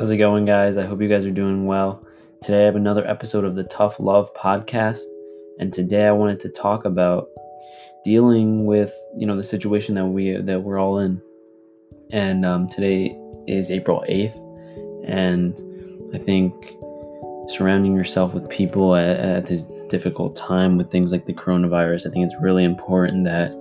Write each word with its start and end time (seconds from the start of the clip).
How's 0.00 0.10
it 0.10 0.16
going, 0.16 0.46
guys? 0.46 0.78
I 0.78 0.86
hope 0.86 1.02
you 1.02 1.08
guys 1.08 1.26
are 1.26 1.30
doing 1.30 1.66
well. 1.66 2.02
Today 2.40 2.62
I 2.62 2.64
have 2.64 2.74
another 2.74 3.06
episode 3.06 3.44
of 3.44 3.54
the 3.54 3.64
Tough 3.64 4.00
Love 4.00 4.32
podcast, 4.32 5.02
and 5.58 5.74
today 5.74 6.06
I 6.06 6.12
wanted 6.12 6.40
to 6.40 6.48
talk 6.48 6.86
about 6.86 7.28
dealing 8.02 8.64
with 8.64 8.98
you 9.14 9.26
know 9.26 9.36
the 9.36 9.44
situation 9.44 9.94
that 9.96 10.06
we 10.06 10.36
that 10.36 10.62
we're 10.62 10.78
all 10.78 11.00
in. 11.00 11.20
And 12.14 12.46
um, 12.46 12.66
today 12.66 13.14
is 13.46 13.70
April 13.70 14.02
eighth, 14.08 14.40
and 15.04 15.54
I 16.14 16.18
think 16.18 16.54
surrounding 17.48 17.94
yourself 17.94 18.32
with 18.32 18.48
people 18.48 18.96
at, 18.96 19.18
at 19.18 19.46
this 19.48 19.64
difficult 19.90 20.34
time 20.34 20.78
with 20.78 20.90
things 20.90 21.12
like 21.12 21.26
the 21.26 21.34
coronavirus, 21.34 22.06
I 22.06 22.10
think 22.10 22.24
it's 22.24 22.40
really 22.40 22.64
important 22.64 23.24
that 23.24 23.52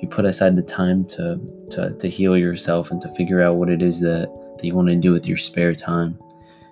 you 0.00 0.06
put 0.08 0.26
aside 0.26 0.54
the 0.54 0.62
time 0.62 1.04
to 1.06 1.40
to, 1.72 1.90
to 1.98 2.08
heal 2.08 2.36
yourself 2.36 2.92
and 2.92 3.02
to 3.02 3.08
figure 3.16 3.42
out 3.42 3.56
what 3.56 3.68
it 3.68 3.82
is 3.82 3.98
that 3.98 4.32
that 4.62 4.68
you 4.68 4.74
want 4.74 4.88
to 4.88 4.96
do 4.96 5.12
with 5.12 5.26
your 5.26 5.36
spare 5.36 5.74
time. 5.74 6.18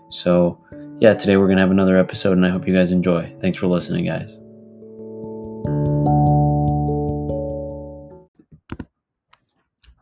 So, 0.08 0.58
yeah, 1.00 1.14
today 1.14 1.36
we're 1.36 1.46
going 1.46 1.56
to 1.56 1.62
have 1.62 1.70
another 1.70 1.98
episode, 1.98 2.36
and 2.36 2.46
I 2.46 2.48
hope 2.48 2.66
you 2.66 2.74
guys 2.74 2.92
enjoy. 2.92 3.34
Thanks 3.40 3.58
for 3.58 3.66
listening, 3.66 4.06
guys. 4.06 4.38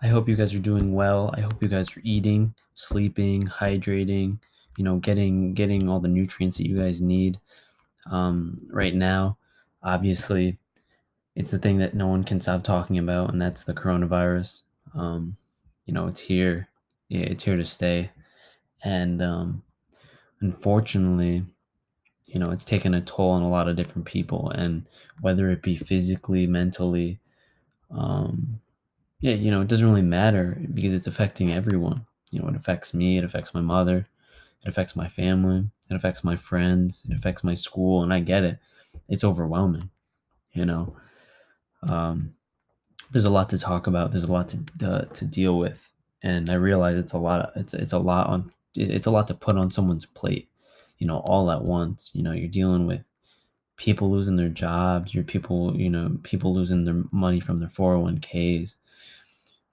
I 0.01 0.07
hope 0.07 0.29
you 0.29 0.37
guys 0.37 0.55
are 0.55 0.61
doing 0.61 0.95
well. 0.95 1.35
I 1.35 1.41
hope 1.41 1.63
you 1.63 1.69
guys 1.69 1.97
are 1.97 2.01
eating, 2.05 2.55
sleeping, 2.75 3.47
hydrating, 3.47 4.39
you 4.77 4.85
know, 4.85 4.97
getting 4.97 5.55
getting 5.55 5.89
all 5.89 5.99
the 5.99 6.09
nutrients 6.09 6.57
that 6.59 6.69
you 6.69 6.79
guys 6.79 7.01
need. 7.01 7.41
Um, 8.11 8.61
right 8.71 8.95
now, 8.95 9.37
obviously, 9.83 10.57
it's 11.35 11.51
the 11.51 11.59
thing 11.59 11.79
that 11.79 11.95
no 11.95 12.07
one 12.07 12.23
can 12.23 12.41
stop 12.41 12.65
talking 12.65 12.99
about, 12.99 13.33
and 13.33 13.43
that's 13.43 13.65
the 13.65 13.75
coronavirus. 13.75 14.63
Um, 14.95 15.37
you 15.85 15.93
know, 15.93 16.07
it's 16.07 16.21
here 16.21 16.69
it's 17.09 17.45
here 17.45 17.57
to 17.57 17.65
stay. 17.65 18.11
And 18.85 19.23
um, 19.23 19.63
unfortunately, 20.41 21.45
you 22.27 22.39
know, 22.39 22.51
it's 22.51 22.65
taken 22.65 22.95
a 22.95 23.01
toll 23.01 23.31
on 23.31 23.43
a 23.43 23.49
lot 23.49 23.69
of 23.69 23.77
different 23.77 24.05
people, 24.05 24.51
and 24.51 24.87
whether 25.21 25.51
it 25.51 25.63
be 25.63 25.77
physically, 25.77 26.47
mentally, 26.47 27.19
um, 27.91 28.61
yeah, 29.21 29.35
you 29.35 29.51
know, 29.51 29.63
it 29.63 29.69
doesn't 29.69 29.89
really 29.89 30.03
matter 30.03 30.61
because 30.75 30.95
it's 30.95 31.07
affecting 31.07 31.53
everyone. 31.53 32.07
You 32.31 32.41
know, 32.41 32.49
it 32.49 32.57
affects 32.57 32.93
me, 32.93 33.19
it 33.19 33.25
affects 33.25 33.55
my 33.55 33.63
mother, 33.63 34.07
it 34.63 34.69
affects 34.69 34.95
my 34.95 35.09
family, 35.09 35.71
it 35.91 35.95
affects 35.95 36.23
my 36.23 36.37
friends, 36.37 37.03
it 37.09 37.17
affects 37.17 37.43
my 37.43 37.55
school, 37.55 38.03
and 38.03 38.13
I 38.13 38.21
get 38.21 38.45
it. 38.45 38.59
It's 39.09 39.25
overwhelming, 39.25 39.91
you 40.53 40.67
know. 40.67 40.97
Um, 41.83 42.35
there's 43.11 43.25
a 43.25 43.31
lot 43.31 43.49
to 43.51 43.59
talk 43.59 43.87
about. 43.87 44.11
There's 44.13 44.25
a 44.25 44.33
lot 44.33 44.51
to 44.51 44.87
uh, 44.87 45.05
to 45.15 45.25
deal 45.25 45.59
with, 45.59 45.91
and 46.23 46.51
I 46.51 46.55
realize 46.55 46.97
it's 46.97 47.13
a 47.13 47.19
lot. 47.19 47.41
Of, 47.41 47.57
it's 47.57 47.75
it's 47.75 47.93
a 47.93 47.99
lot 47.99 48.27
on. 48.27 48.51
It's 48.75 49.07
a 49.07 49.11
lot 49.11 49.27
to 49.29 49.35
put 49.35 49.57
on 49.57 49.71
someone's 49.71 50.07
plate, 50.07 50.49
you 50.99 51.07
know, 51.07 51.19
all 51.19 51.51
at 51.51 51.65
once. 51.65 52.11
You 52.13 52.23
know, 52.23 52.33
you're 52.33 52.49
dealing 52.49 52.87
with 52.87 53.05
people 53.77 54.11
losing 54.11 54.37
their 54.37 54.49
jobs. 54.49 55.15
You're 55.15 55.25
people, 55.25 55.77
you 55.77 55.91
know, 55.91 56.19
people 56.23 56.55
losing 56.55 56.85
their 56.85 57.03
money 57.11 57.41
from 57.41 57.59
their 57.59 57.69
401ks. 57.69 58.77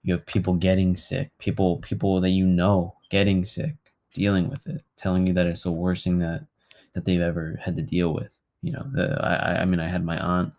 You 0.02 0.12
have 0.12 0.26
people 0.26 0.54
getting 0.54 0.96
sick. 0.96 1.30
People 1.38 1.78
people 1.78 2.20
that 2.20 2.30
you 2.30 2.46
know 2.46 2.94
getting 3.10 3.44
sick, 3.44 3.74
dealing 4.12 4.48
with 4.48 4.66
it, 4.66 4.82
telling 4.96 5.26
you 5.26 5.32
that 5.34 5.46
it's 5.46 5.64
the 5.64 5.72
worst 5.72 6.04
thing 6.04 6.18
that 6.20 6.46
that 6.94 7.04
they've 7.04 7.20
ever 7.20 7.58
had 7.62 7.76
to 7.76 7.82
deal 7.82 8.14
with. 8.14 8.38
You 8.62 8.72
know, 8.72 8.86
the, 8.92 9.18
I 9.22 9.62
I 9.62 9.64
mean, 9.64 9.80
I 9.80 9.88
had 9.88 10.04
my 10.04 10.18
aunt 10.18 10.52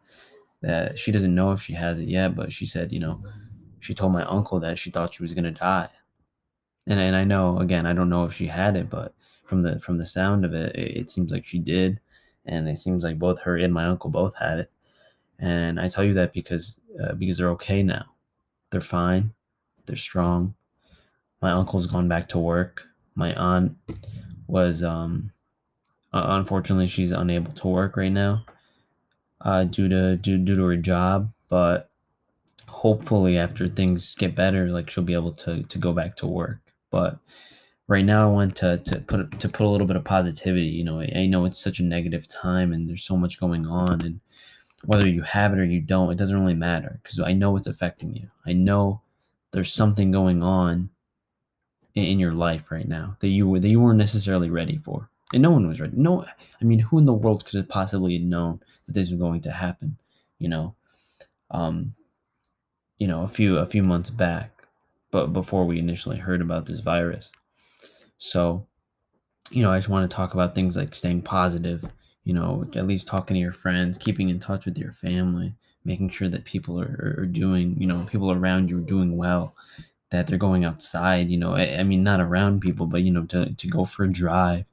that 0.62 1.00
she 1.00 1.12
doesn't 1.12 1.36
know 1.36 1.52
if 1.52 1.62
she 1.62 1.74
has 1.74 2.00
it 2.00 2.10
yet, 2.10 2.36
but 2.36 2.52
she 2.52 2.66
said, 2.66 2.92
you 2.92 3.00
know 3.00 3.24
she 3.80 3.94
told 3.94 4.14
my 4.14 4.24
uncle 4.26 4.60
that 4.60 4.80
she 4.80 4.92
thought 4.92 5.14
she 5.14 5.24
was 5.24 5.34
gonna 5.34 5.52
die. 5.52 5.90
And 6.88 7.00
and 7.00 7.16
I 7.16 7.24
know 7.24 7.60
again, 7.60 7.86
I 7.86 7.94
don't 7.94 8.10
know 8.10 8.26
if 8.26 8.34
she 8.34 8.48
had 8.48 8.76
it, 8.76 8.90
but 8.90 9.14
from 9.46 9.62
the 9.62 9.80
from 9.80 9.98
the 9.98 10.06
sound 10.06 10.46
of 10.46 10.54
it, 10.54 10.76
it, 10.76 10.98
it 10.98 11.10
seems 11.10 11.32
like 11.32 11.46
she 11.46 11.60
did, 11.60 12.00
and 12.46 12.68
it 12.70 12.80
seems 12.80 13.04
like 13.04 13.20
both 13.20 13.42
her 13.42 13.58
and 13.58 13.74
my 13.74 13.86
uncle 13.86 14.10
both 14.10 14.36
had 14.36 14.60
it. 14.60 14.72
And 15.40 15.80
I 15.80 15.88
tell 15.90 16.04
you 16.04 16.14
that 16.16 16.34
because 16.34 16.78
uh, 17.02 17.14
because 17.14 17.38
they're 17.38 17.52
okay 17.52 17.84
now, 17.84 18.06
they're 18.72 18.82
fine, 18.82 19.34
they're 19.86 19.96
strong. 19.96 20.56
My 21.42 21.52
uncle's 21.52 21.88
gone 21.88 22.08
back 22.08 22.30
to 22.30 22.40
work. 22.40 22.84
My 23.16 23.34
aunt 23.36 23.78
was 24.48 24.84
um 24.84 25.32
unfortunately 26.14 26.88
she's 26.88 27.12
unable 27.12 27.52
to 27.52 27.68
work 27.68 27.98
right 27.98 28.12
now 28.12 28.46
uh, 29.42 29.64
due 29.66 29.90
to 29.90 30.16
due, 30.18 30.38
due 30.38 30.56
to 30.56 30.64
her 30.64 30.78
job 30.78 31.32
but 31.50 31.87
hopefully 32.68 33.38
after 33.38 33.68
things 33.68 34.16
get 34.16 34.36
better, 34.36 34.70
like 34.70 34.90
she'll 34.90 35.04
be 35.04 35.14
able 35.14 35.34
to 35.34 35.64
to 35.64 35.78
go 35.78 35.94
back 35.94 36.16
to 36.18 36.28
work. 36.28 36.60
But 36.92 37.20
right 37.88 38.06
now, 38.06 38.28
I 38.28 38.32
want 38.32 38.56
to 38.58 38.78
to 38.78 39.00
put 39.00 39.40
to 39.40 39.50
put 39.50 39.66
a 39.66 39.70
little 39.70 39.88
bit 39.88 39.96
of 39.96 40.04
positivity. 40.04 40.68
You 40.68 40.84
know, 40.84 41.02
I 41.02 41.26
know 41.26 41.46
it's 41.46 41.60
such 41.60 41.80
a 41.80 41.84
negative 41.84 42.28
time, 42.28 42.74
and 42.74 42.88
there's 42.90 43.04
so 43.04 43.18
much 43.18 43.40
going 43.40 43.66
on, 43.66 44.02
and 44.02 44.20
whether 44.86 45.08
you 45.08 45.24
have 45.24 45.54
it 45.54 45.60
or 45.60 45.66
you 45.66 45.82
don't, 45.82 46.12
it 46.12 46.18
doesn't 46.18 46.40
really 46.40 46.54
matter 46.54 47.00
because 47.02 47.20
I 47.20 47.34
know 47.34 47.56
it's 47.56 47.68
affecting 47.68 48.16
you. 48.16 48.30
I 48.46 48.54
know 48.54 49.02
there's 49.52 49.74
something 49.74 50.12
going 50.12 50.44
on 50.44 50.90
in, 51.96 52.04
in 52.04 52.20
your 52.20 52.34
life 52.34 52.70
right 52.72 52.88
now 52.88 53.18
that 53.20 53.30
you 53.30 53.60
that 53.60 53.70
you 53.70 53.82
weren't 53.82 53.98
necessarily 53.98 54.50
ready 54.50 54.78
for, 54.78 55.10
and 55.34 55.42
no 55.42 55.52
one 55.52 55.68
was 55.68 55.82
ready. 55.82 55.94
No, 55.96 56.26
I 56.62 56.64
mean, 56.64 56.80
who 56.80 56.98
in 57.00 57.06
the 57.06 57.14
world 57.14 57.46
could 57.46 57.56
have 57.56 57.70
possibly 57.70 58.20
known 58.20 58.62
that 58.86 58.94
this 58.94 59.12
was 59.12 59.20
going 59.20 59.42
to 59.42 59.52
happen? 59.52 59.98
You 60.40 60.50
know, 60.50 60.76
um, 61.52 61.94
you 62.98 63.08
know, 63.08 63.24
a 63.24 63.28
few 63.28 63.58
a 63.58 63.66
few 63.66 63.84
months 63.84 64.10
back, 64.10 64.64
but 65.12 65.28
before 65.28 65.66
we 65.66 65.80
initially 65.80 66.18
heard 66.18 66.42
about 66.42 66.66
this 66.66 66.80
virus. 66.80 67.32
So, 68.18 68.66
you 69.52 69.62
know, 69.62 69.72
I 69.72 69.78
just 69.78 69.90
want 69.90 70.10
to 70.10 70.16
talk 70.16 70.34
about 70.34 70.56
things 70.56 70.76
like 70.76 70.96
staying 70.96 71.22
positive, 71.22 71.86
you 72.24 72.34
know, 72.34 72.66
at 72.76 72.88
least 72.88 73.08
talking 73.08 73.36
to 73.36 73.40
your 73.40 73.54
friends, 73.54 73.98
keeping 73.98 74.30
in 74.30 74.40
touch 74.40 74.66
with 74.66 74.78
your 74.78 74.94
family, 74.94 75.54
making 75.86 76.10
sure 76.10 76.28
that 76.30 76.46
people 76.46 76.80
are, 76.80 77.16
are 77.20 77.26
doing, 77.26 77.76
you 77.80 77.88
know, 77.88 78.06
people 78.12 78.32
around 78.32 78.70
you 78.70 78.80
are 78.80 78.82
doing 78.82 79.16
well, 79.16 79.56
that 80.10 80.28
they're 80.28 80.38
going 80.38 80.66
outside, 80.66 81.30
you 81.30 81.38
know, 81.38 81.54
I, 81.54 81.78
I 81.78 81.84
mean, 81.84 82.04
not 82.04 82.20
around 82.20 82.62
people, 82.62 82.88
but, 82.88 83.04
you 83.04 83.12
know, 83.12 83.26
to, 83.28 83.54
to 83.54 83.68
go 83.68 83.86
for 83.86 84.04
a 84.04 84.12
drive, 84.12 84.66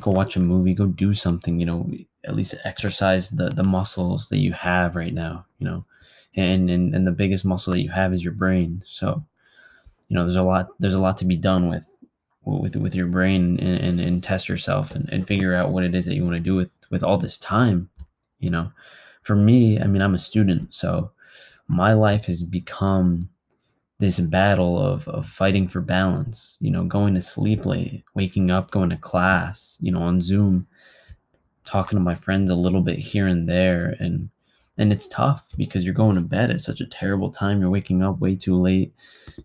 go 0.00 0.10
watch 0.10 0.36
a 0.36 0.40
movie, 0.40 0.74
go 0.74 0.86
do 0.86 1.14
something, 1.14 1.58
you 1.60 1.66
know, 1.66 1.90
at 2.24 2.34
least 2.34 2.54
exercise 2.64 3.30
the, 3.30 3.50
the 3.50 3.62
muscles 3.62 4.28
that 4.28 4.38
you 4.38 4.52
have 4.52 4.96
right 4.96 5.14
now, 5.14 5.46
you 5.58 5.66
know, 5.66 5.84
and, 6.34 6.70
and 6.70 6.94
and 6.94 7.06
the 7.06 7.12
biggest 7.12 7.44
muscle 7.44 7.72
that 7.72 7.82
you 7.82 7.90
have 7.90 8.12
is 8.12 8.22
your 8.22 8.32
brain. 8.32 8.82
So, 8.86 9.24
you 10.08 10.16
know, 10.16 10.24
there's 10.24 10.36
a 10.36 10.42
lot 10.42 10.68
there's 10.78 10.94
a 10.94 11.00
lot 11.00 11.16
to 11.18 11.24
be 11.24 11.36
done 11.36 11.68
with 11.68 11.84
with 12.44 12.76
with 12.76 12.94
your 12.94 13.06
brain 13.06 13.58
and, 13.60 13.80
and, 13.80 14.00
and 14.00 14.22
test 14.22 14.48
yourself 14.48 14.92
and, 14.92 15.08
and 15.10 15.26
figure 15.26 15.54
out 15.54 15.70
what 15.70 15.84
it 15.84 15.94
is 15.94 16.06
that 16.06 16.14
you 16.14 16.24
want 16.24 16.36
to 16.36 16.42
do 16.42 16.54
with 16.54 16.70
with 16.90 17.02
all 17.02 17.18
this 17.18 17.38
time. 17.38 17.88
You 18.38 18.50
know, 18.50 18.72
for 19.22 19.34
me, 19.34 19.80
I 19.80 19.86
mean, 19.86 20.02
I'm 20.02 20.14
a 20.14 20.18
student, 20.18 20.72
so 20.74 21.10
my 21.66 21.92
life 21.92 22.26
has 22.26 22.44
become 22.44 23.28
this 23.98 24.20
battle 24.20 24.78
of, 24.80 25.08
of 25.08 25.26
fighting 25.26 25.66
for 25.66 25.80
balance, 25.80 26.56
you 26.60 26.70
know, 26.70 26.84
going 26.84 27.14
to 27.14 27.20
sleep 27.20 27.66
late, 27.66 28.04
waking 28.14 28.50
up, 28.50 28.70
going 28.70 28.90
to 28.90 28.96
class, 28.96 29.76
you 29.80 29.90
know, 29.90 30.02
on 30.02 30.20
Zoom, 30.20 30.66
talking 31.64 31.98
to 31.98 32.02
my 32.02 32.14
friends 32.14 32.48
a 32.48 32.54
little 32.54 32.80
bit 32.80 32.98
here 32.98 33.26
and 33.26 33.48
there, 33.48 33.96
and 33.98 34.30
and 34.78 34.92
it's 34.92 35.08
tough 35.08 35.44
because 35.56 35.84
you're 35.84 35.92
going 35.92 36.14
to 36.14 36.22
bed 36.22 36.50
at 36.50 36.60
such 36.60 36.80
a 36.80 36.86
terrible 36.86 37.30
time. 37.30 37.60
You're 37.60 37.68
waking 37.68 38.02
up 38.02 38.20
way 38.20 38.36
too 38.36 38.58
late. 38.58 38.94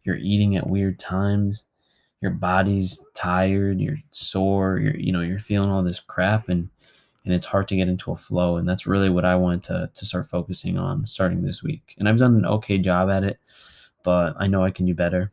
You're 0.03 0.17
eating 0.17 0.55
at 0.55 0.69
weird 0.69 0.99
times. 0.99 1.65
Your 2.21 2.31
body's 2.31 3.03
tired. 3.15 3.81
You're 3.81 3.97
sore. 4.11 4.77
You're 4.77 4.95
you 4.95 5.11
know 5.11 5.21
you're 5.21 5.39
feeling 5.39 5.69
all 5.69 5.83
this 5.83 5.99
crap 5.99 6.49
and 6.49 6.69
and 7.25 7.33
it's 7.33 7.45
hard 7.45 7.67
to 7.69 7.75
get 7.75 7.87
into 7.87 8.11
a 8.11 8.15
flow. 8.15 8.57
And 8.57 8.69
that's 8.69 8.85
really 8.85 9.09
what 9.09 9.25
i 9.25 9.35
wanted 9.35 9.63
to 9.63 9.89
to 9.93 10.05
start 10.05 10.29
focusing 10.29 10.77
on 10.77 11.07
starting 11.07 11.41
this 11.41 11.63
week. 11.63 11.95
And 11.97 12.07
i've 12.07 12.19
done 12.19 12.35
an 12.35 12.45
okay 12.45 12.77
job 12.77 13.09
at 13.09 13.23
it 13.23 13.39
but 14.03 14.35
i 14.37 14.47
know 14.47 14.63
i 14.63 14.71
can 14.71 14.85
do 14.85 14.93
better. 14.93 15.31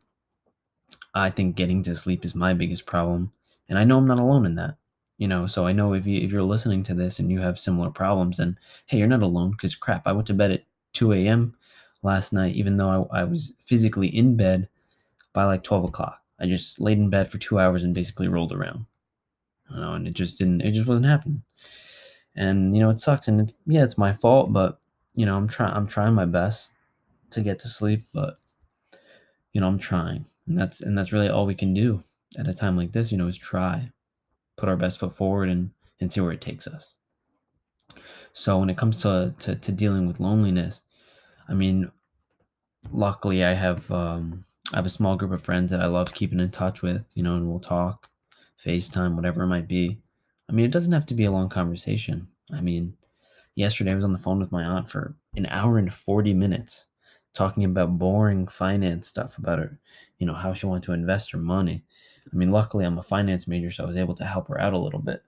I 1.15 1.31
think 1.31 1.57
getting 1.57 1.83
to 1.85 1.97
sleep 1.97 2.25
is 2.25 2.35
my 2.35 2.55
biggest 2.55 2.87
problem. 2.87 3.33
And 3.69 3.79
i 3.79 3.85
know 3.85 3.99
i'm 3.99 4.09
not 4.09 4.19
alone 4.19 4.47
in 4.47 4.55
that 4.57 4.77
you 5.21 5.29
know 5.29 5.47
so 5.47 5.67
i 5.67 5.71
know 5.71 5.93
if 5.93 6.07
you 6.07 6.21
if 6.21 6.33
you're 6.33 6.43
listening 6.43 6.83
to 6.83 6.95
this 6.95 7.19
and 7.21 7.31
you 7.31 7.41
have 7.41 7.61
similar 7.61 7.91
problems 7.91 8.39
then 8.39 8.59
hey 8.87 8.99
you're 8.99 9.07
not 9.07 9.23
alone 9.23 9.51
because 9.53 9.77
crap 9.77 10.07
i 10.07 10.13
went 10.13 10.27
to 10.27 10.35
bed 10.35 10.51
at 10.51 10.65
2 10.95 11.13
a.m 11.13 11.55
last 12.03 12.33
night 12.33 12.57
even 12.57 12.79
though 12.79 13.09
I, 13.13 13.21
I 13.21 13.25
was 13.25 13.53
physically 13.65 14.09
in 14.09 14.35
bed 14.35 14.69
by 15.33 15.45
like 15.45 15.63
12 15.63 15.85
o'clock. 15.85 16.23
I 16.41 16.47
just 16.47 16.81
laid 16.81 16.99
in 16.99 17.11
bed 17.11 17.31
for 17.31 17.37
two 17.37 17.59
hours 17.59 17.83
and 17.83 17.95
basically 17.95 18.27
rolled 18.27 18.53
around 18.53 18.87
you 19.71 19.77
know 19.77 19.93
and 19.93 20.09
it 20.09 20.15
just 20.15 20.39
didn't 20.39 20.63
it 20.63 20.73
just 20.73 20.89
wasn't 20.89 21.07
happening. 21.07 21.43
And 22.35 22.75
you 22.75 22.83
know 22.83 22.91
it 22.91 23.01
sucks 23.01 23.29
and 23.29 23.43
it, 23.43 23.53
yeah 23.67 23.85
it's 23.85 23.99
my 23.99 24.15
fault 24.15 24.53
but 24.53 24.81
you 25.15 25.27
know 25.27 25.37
i'm 25.37 25.49
trying 25.49 25.75
i'm 25.75 25.87
trying 25.87 26.15
my 26.15 26.25
best 26.25 26.71
to 27.31 27.43
get 27.43 27.59
to 27.59 27.69
sleep 27.69 28.05
but 28.15 28.39
you 29.53 29.61
know 29.61 29.69
i'm 29.69 29.79
trying. 29.79 30.25
And 30.47 30.59
that's 30.59 30.81
and 30.81 30.97
that's 30.97 31.13
really 31.13 31.29
all 31.29 31.45
we 31.45 31.55
can 31.55 31.75
do 31.75 32.03
at 32.39 32.49
a 32.49 32.55
time 32.55 32.77
like 32.77 32.93
this 32.93 33.13
you 33.13 33.19
know 33.19 33.27
is 33.27 33.37
try 33.37 33.91
put 34.61 34.69
our 34.69 34.77
best 34.77 34.99
foot 34.99 35.17
forward 35.17 35.49
and 35.49 35.71
and 36.01 36.13
see 36.13 36.21
where 36.21 36.33
it 36.33 36.41
takes 36.41 36.67
us. 36.67 36.95
So 38.33 38.59
when 38.59 38.71
it 38.71 38.77
comes 38.77 38.97
to 38.99 39.35
to, 39.41 39.57
to 39.57 39.73
dealing 39.73 40.07
with 40.07 40.21
loneliness, 40.21 40.83
I 41.49 41.55
mean, 41.55 41.91
luckily 42.93 43.45
I 43.45 43.55
have 43.55 43.91
um, 43.91 44.45
I 44.73 44.77
have 44.77 44.87
a 44.87 44.91
small 44.91 45.17
group 45.17 45.33
of 45.33 45.43
friends 45.43 45.71
that 45.71 45.81
I 45.81 45.87
love 45.87 46.15
keeping 46.15 46.41
in 46.41 46.51
touch 46.51 46.83
with, 46.83 47.05
you 47.15 47.23
know, 47.23 47.35
and 47.35 47.49
we'll 47.49 47.61
talk. 47.61 48.09
FaceTime, 48.65 49.17
whatever 49.17 49.43
it 49.43 49.47
might 49.47 49.67
be. 49.67 49.99
I 50.49 50.53
mean, 50.53 50.67
it 50.67 50.73
doesn't 50.73 50.93
have 50.93 51.07
to 51.07 51.15
be 51.15 51.25
a 51.25 51.31
long 51.31 51.49
conversation. 51.49 52.29
I 52.53 52.61
mean, 52.61 52.95
yesterday 53.55 53.93
I 53.93 53.95
was 53.95 54.05
on 54.05 54.13
the 54.13 54.19
phone 54.19 54.39
with 54.39 54.53
my 54.53 54.63
aunt 54.63 54.91
for 54.91 55.17
an 55.35 55.47
hour 55.47 55.79
and 55.79 55.93
40 55.93 56.35
minutes 56.35 56.87
talking 57.33 57.65
about 57.65 57.99
boring 57.99 58.47
finance 58.47 59.09
stuff 59.09 59.39
about 59.39 59.59
her, 59.59 59.79
you 60.19 60.27
know, 60.27 60.35
how 60.35 60.53
she 60.53 60.67
wanted 60.67 60.83
to 60.85 60.93
invest 60.93 61.31
her 61.33 61.39
money. 61.39 61.85
I 62.33 62.37
mean, 62.37 62.51
luckily 62.51 62.85
I'm 62.85 62.99
a 62.99 63.03
finance 63.03 63.47
major, 63.47 63.71
so 63.71 63.85
I 63.85 63.87
was 63.87 63.97
able 63.97 64.15
to 64.15 64.25
help 64.25 64.49
her 64.49 64.61
out 64.61 64.73
a 64.73 64.79
little 64.79 65.01
bit. 65.01 65.23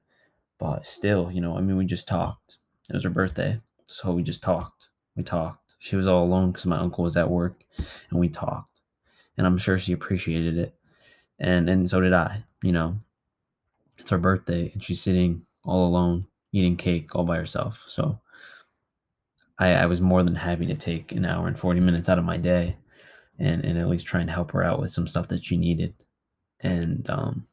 But 0.58 0.86
still, 0.86 1.30
you 1.30 1.40
know, 1.40 1.56
I 1.56 1.60
mean, 1.60 1.76
we 1.76 1.84
just 1.84 2.08
talked. 2.08 2.58
It 2.88 2.94
was 2.94 3.04
her 3.04 3.10
birthday, 3.10 3.60
so 3.86 4.12
we 4.12 4.22
just 4.22 4.42
talked. 4.42 4.88
We 5.16 5.22
talked. 5.22 5.72
She 5.78 5.96
was 5.96 6.06
all 6.06 6.24
alone 6.24 6.52
because 6.52 6.66
my 6.66 6.78
uncle 6.78 7.04
was 7.04 7.16
at 7.16 7.30
work, 7.30 7.64
and 8.10 8.20
we 8.20 8.28
talked. 8.28 8.80
And 9.36 9.46
I'm 9.46 9.58
sure 9.58 9.78
she 9.78 9.92
appreciated 9.92 10.58
it, 10.58 10.74
and 11.38 11.68
and 11.68 11.88
so 11.88 12.00
did 12.00 12.12
I. 12.12 12.44
You 12.62 12.72
know, 12.72 13.00
it's 13.98 14.10
her 14.10 14.18
birthday, 14.18 14.70
and 14.72 14.82
she's 14.82 15.00
sitting 15.00 15.46
all 15.64 15.86
alone 15.86 16.26
eating 16.52 16.76
cake 16.76 17.14
all 17.16 17.24
by 17.24 17.36
herself. 17.36 17.82
So 17.86 18.18
I, 19.58 19.74
I 19.74 19.86
was 19.86 20.00
more 20.00 20.22
than 20.22 20.34
happy 20.34 20.66
to 20.66 20.74
take 20.74 21.12
an 21.12 21.24
hour 21.24 21.46
and 21.46 21.58
40 21.58 21.80
minutes 21.80 22.08
out 22.08 22.18
of 22.18 22.24
my 22.24 22.36
day 22.36 22.76
and, 23.38 23.64
and 23.64 23.78
at 23.78 23.88
least 23.88 24.06
try 24.06 24.20
and 24.20 24.30
help 24.30 24.52
her 24.52 24.62
out 24.62 24.80
with 24.80 24.90
some 24.90 25.06
stuff 25.06 25.28
that 25.28 25.44
she 25.44 25.56
needed. 25.56 25.94
And 26.60 27.08
um, 27.10 27.46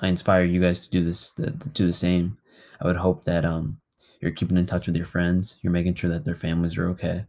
I 0.00 0.08
inspire 0.08 0.44
you 0.44 0.60
guys 0.60 0.80
to 0.80 0.90
do 0.90 1.04
this, 1.04 1.32
to 1.32 1.50
do 1.50 1.86
the 1.86 1.92
same. 1.92 2.38
I 2.80 2.86
would 2.86 2.96
hope 2.96 3.24
that 3.24 3.44
um, 3.44 3.78
you're 4.20 4.30
keeping 4.30 4.56
in 4.56 4.66
touch 4.66 4.86
with 4.86 4.96
your 4.96 5.06
friends, 5.06 5.56
you're 5.62 5.72
making 5.72 5.94
sure 5.94 6.10
that 6.10 6.24
their 6.24 6.34
families 6.34 6.78
are 6.78 6.88
okay. 6.90 7.24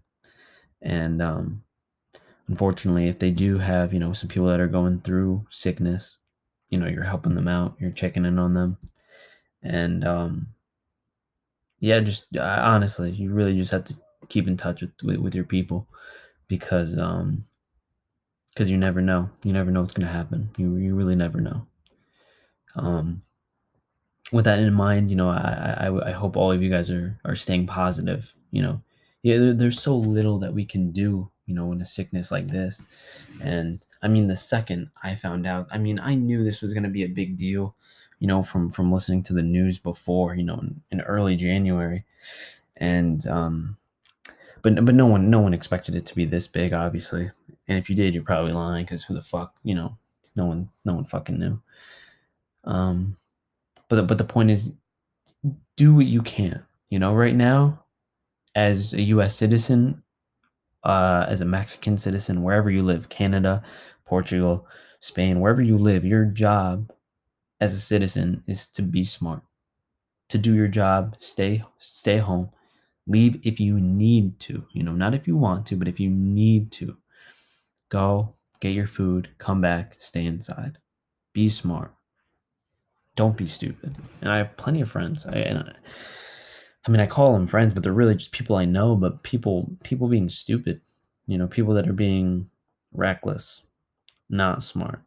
And 0.81 1.21
um, 1.21 1.63
unfortunately, 2.47 3.07
if 3.07 3.19
they 3.19 3.31
do 3.31 3.57
have, 3.57 3.93
you 3.93 3.99
know, 3.99 4.13
some 4.13 4.29
people 4.29 4.47
that 4.47 4.59
are 4.59 4.67
going 4.67 4.99
through 4.99 5.45
sickness, 5.49 6.17
you 6.69 6.77
know, 6.77 6.87
you're 6.87 7.03
helping 7.03 7.35
them 7.35 7.47
out, 7.47 7.75
you're 7.79 7.91
checking 7.91 8.25
in 8.25 8.39
on 8.39 8.53
them. 8.53 8.77
And 9.63 10.05
um, 10.05 10.47
yeah, 11.79 11.99
just 11.99 12.25
uh, 12.35 12.59
honestly, 12.63 13.11
you 13.11 13.31
really 13.31 13.55
just 13.55 13.71
have 13.71 13.85
to 13.85 13.95
keep 14.29 14.47
in 14.47 14.57
touch 14.57 14.81
with, 14.81 14.91
with, 15.03 15.17
with 15.17 15.35
your 15.35 15.43
people 15.43 15.87
because 16.47 16.99
um 16.99 17.45
because 18.53 18.69
you 18.69 18.77
never 18.77 19.01
know. 19.01 19.29
You 19.43 19.51
never 19.51 19.71
know 19.71 19.81
what's 19.81 19.93
going 19.93 20.05
to 20.05 20.13
happen. 20.13 20.51
You, 20.57 20.75
you 20.75 20.93
really 20.93 21.15
never 21.15 21.41
know. 21.41 21.65
Um 22.75 23.23
with 24.31 24.45
that 24.45 24.57
in 24.57 24.73
mind 24.73 25.09
you 25.09 25.15
know 25.15 25.29
I, 25.29 25.75
I 25.81 26.09
i 26.09 26.11
hope 26.11 26.37
all 26.37 26.51
of 26.51 26.63
you 26.63 26.69
guys 26.69 26.89
are 26.89 27.19
are 27.25 27.35
staying 27.35 27.67
positive 27.67 28.33
you 28.51 28.61
know. 28.61 28.81
Yeah 29.21 29.37
there, 29.37 29.53
there's 29.53 29.81
so 29.81 29.95
little 29.95 30.39
that 30.39 30.53
we 30.53 30.65
can 30.65 30.91
do 30.91 31.29
you 31.45 31.53
know 31.53 31.71
in 31.71 31.81
a 31.81 31.85
sickness 31.85 32.31
like 32.31 32.47
this. 32.47 32.81
And 33.41 33.85
i 34.01 34.07
mean 34.07 34.27
the 34.27 34.35
second 34.35 34.89
i 35.03 35.13
found 35.15 35.45
out 35.45 35.67
i 35.71 35.77
mean 35.77 35.99
i 35.99 36.15
knew 36.15 36.43
this 36.43 36.61
was 36.61 36.73
going 36.73 36.83
to 36.83 36.89
be 36.89 37.03
a 37.03 37.07
big 37.07 37.37
deal 37.37 37.75
you 38.19 38.27
know 38.27 38.41
from 38.41 38.69
from 38.69 38.91
listening 38.91 39.21
to 39.23 39.33
the 39.33 39.43
news 39.43 39.77
before 39.77 40.33
you 40.35 40.43
know 40.43 40.59
in, 40.59 40.81
in 40.91 41.01
early 41.01 41.35
january. 41.35 42.05
And 42.77 43.27
um 43.27 43.77
but 44.63 44.83
but 44.85 44.95
no 44.95 45.05
one 45.05 45.29
no 45.29 45.39
one 45.39 45.53
expected 45.53 45.95
it 45.95 46.05
to 46.07 46.15
be 46.15 46.25
this 46.25 46.47
big, 46.47 46.73
obviously. 46.73 47.29
And 47.67 47.77
if 47.77 47.89
you 47.89 47.95
did, 47.95 48.13
you're 48.13 48.23
probably 48.23 48.53
lying 48.53 48.85
because 48.85 49.03
who 49.03 49.13
the 49.13 49.21
fuck, 49.21 49.55
you 49.63 49.75
know, 49.75 49.97
no 50.35 50.45
one 50.45 50.69
no 50.85 50.95
one 50.95 51.05
fucking 51.05 51.37
knew. 51.37 51.61
Um, 52.63 53.17
but 53.89 54.07
but 54.07 54.17
the 54.17 54.23
point 54.23 54.51
is, 54.51 54.71
do 55.75 55.93
what 55.93 56.05
you 56.05 56.21
can. 56.21 56.63
You 56.89 56.99
know, 56.99 57.13
right 57.13 57.35
now, 57.35 57.83
as 58.55 58.93
a 58.93 59.01
U.S. 59.01 59.35
citizen, 59.35 60.01
uh, 60.83 61.25
as 61.27 61.41
a 61.41 61.45
Mexican 61.45 61.97
citizen, 61.97 62.43
wherever 62.43 62.69
you 62.69 62.83
live, 62.83 63.09
Canada, 63.09 63.63
Portugal, 64.05 64.67
Spain, 64.99 65.39
wherever 65.39 65.61
you 65.61 65.77
live, 65.77 66.05
your 66.05 66.25
job 66.25 66.91
as 67.59 67.73
a 67.73 67.79
citizen 67.79 68.43
is 68.47 68.67
to 68.67 68.81
be 68.81 69.03
smart, 69.03 69.41
to 70.29 70.37
do 70.37 70.53
your 70.53 70.67
job, 70.67 71.15
stay 71.19 71.63
stay 71.79 72.17
home, 72.17 72.49
Leave 73.07 73.39
if 73.43 73.59
you 73.59 73.79
need 73.79 74.39
to, 74.39 74.65
you 74.71 74.83
know, 74.83 74.93
not 74.93 75.13
if 75.13 75.27
you 75.27 75.35
want 75.35 75.65
to, 75.67 75.75
but 75.75 75.87
if 75.87 75.99
you 75.99 76.09
need 76.09 76.71
to. 76.73 76.97
Go, 77.89 78.33
get 78.59 78.73
your 78.73 78.87
food, 78.87 79.29
come 79.37 79.61
back, 79.61 79.95
stay 79.99 80.25
inside. 80.25 80.77
Be 81.33 81.49
smart. 81.49 81.93
Don't 83.15 83.37
be 83.37 83.45
stupid. 83.45 83.95
And 84.21 84.31
I 84.31 84.37
have 84.37 84.57
plenty 84.57 84.81
of 84.81 84.89
friends. 84.89 85.25
I, 85.25 85.39
I, 85.39 85.73
I 86.87 86.91
mean, 86.91 87.01
I 87.01 87.05
call 87.05 87.33
them 87.33 87.45
friends, 87.47 87.73
but 87.73 87.83
they're 87.83 87.93
really 87.93 88.15
just 88.15 88.31
people 88.31 88.55
I 88.55 88.65
know, 88.65 88.95
but 88.95 89.23
people 89.23 89.69
people 89.83 90.07
being 90.07 90.29
stupid. 90.29 90.81
You 91.27 91.37
know, 91.37 91.47
people 91.47 91.73
that 91.75 91.87
are 91.87 91.93
being 91.93 92.49
reckless, 92.93 93.61
not 94.29 94.63
smart, 94.63 95.01